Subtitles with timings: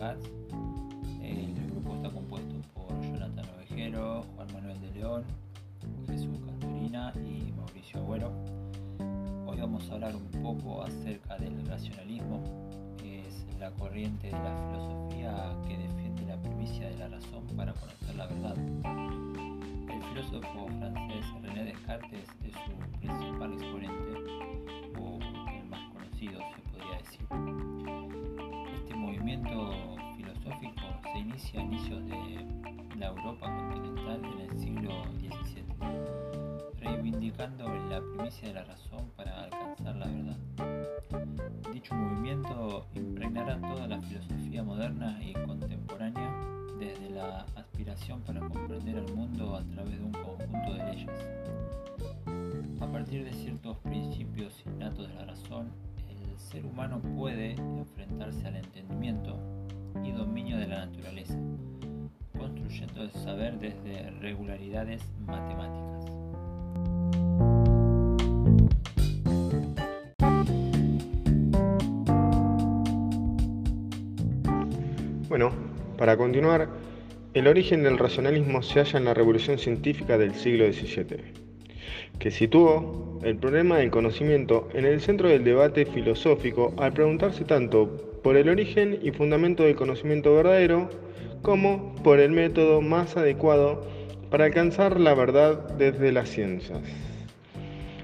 [0.00, 0.30] Katz.
[1.22, 5.24] El grupo está compuesto por Jonathan Ovejero, Juan Manuel de León,
[6.06, 8.32] Jesús Castorina y Mauricio Agüero.
[9.46, 12.40] Hoy vamos a hablar un poco acerca del racionalismo,
[12.96, 17.74] que es la corriente de la filosofía que defiende la primicia de la razón para
[17.74, 18.56] conocer la verdad.
[19.92, 23.99] El filósofo francés René Descartes es su principal exponente,
[31.40, 35.64] se inicia a inicios de la Europa continental en el siglo XVII,
[36.78, 40.36] reivindicando la primicia de la razón para alcanzar la verdad.
[41.72, 46.30] Dicho movimiento impregnará toda la filosofía moderna y contemporánea
[46.78, 51.10] desde la aspiración para comprender el mundo a través de un conjunto de leyes.
[52.80, 55.70] A partir de ciertos principios innatos de la razón,
[56.08, 59.38] el ser humano puede enfrentarse al entendimiento
[60.04, 60.49] y dominio
[63.02, 65.90] el saber desde regularidades matemáticas.
[75.28, 75.52] Bueno,
[75.96, 76.68] para continuar,
[77.34, 81.49] el origen del racionalismo se halla en la revolución científica del siglo XVII,
[82.18, 88.18] que situó el problema del conocimiento en el centro del debate filosófico al preguntarse tanto
[88.22, 90.90] por el origen y fundamento del conocimiento verdadero
[91.42, 93.86] como por el método más adecuado
[94.30, 96.80] para alcanzar la verdad desde las ciencias.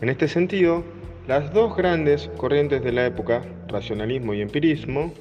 [0.00, 0.84] En este sentido,
[1.28, 5.12] las dos grandes corrientes de la época, racionalismo y empirismo,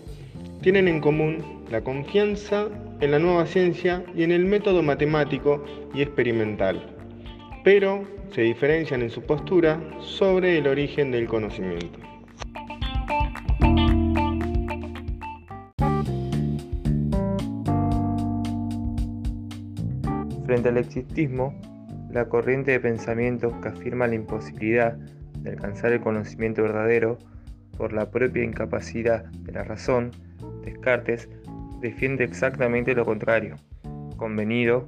[0.61, 2.67] tienen en común la confianza
[2.99, 6.81] en la nueva ciencia y en el método matemático y experimental,
[7.63, 11.99] pero se diferencian en su postura sobre el origen del conocimiento.
[20.45, 21.53] Frente al existismo,
[22.11, 27.17] la corriente de pensamientos que afirma la imposibilidad de alcanzar el conocimiento verdadero
[27.77, 30.11] por la propia incapacidad de la razón,
[30.65, 31.29] Descartes
[31.81, 33.55] defiende exactamente lo contrario,
[34.17, 34.87] convenido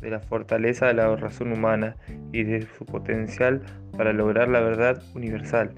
[0.00, 1.96] de la fortaleza de la razón humana
[2.32, 3.62] y de su potencial
[3.96, 5.72] para lograr la verdad universal.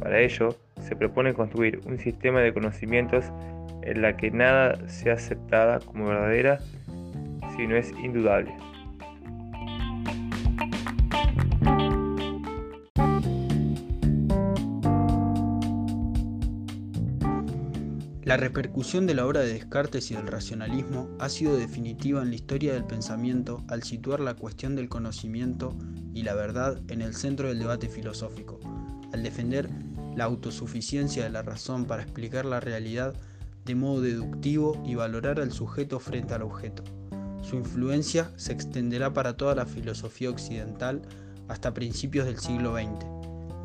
[0.00, 3.24] Para ello, se propone construir un sistema de conocimientos
[3.82, 6.58] en la que nada sea aceptada como verdadera
[7.56, 8.52] si no es indudable.
[18.24, 22.36] La repercusión de la obra de Descartes y del racionalismo ha sido definitiva en la
[22.36, 25.76] historia del pensamiento al situar la cuestión del conocimiento
[26.14, 28.60] y la verdad en el centro del debate filosófico,
[29.12, 29.68] al defender
[30.14, 33.14] la autosuficiencia de la razón para explicar la realidad
[33.64, 36.84] de modo deductivo y valorar al sujeto frente al objeto.
[37.42, 41.02] Su influencia se extenderá para toda la filosofía occidental
[41.48, 43.04] hasta principios del siglo XX.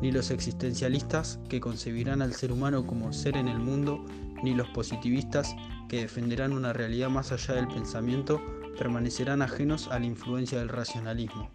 [0.02, 4.04] Ni los existencialistas, que concebirán al ser humano como ser en el mundo,
[4.42, 5.54] ni los positivistas,
[5.88, 8.40] que defenderán una realidad más allá del pensamiento,
[8.78, 11.50] permanecerán ajenos a la influencia del racionalismo.